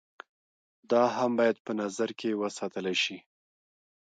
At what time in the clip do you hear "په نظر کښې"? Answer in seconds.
1.65-2.39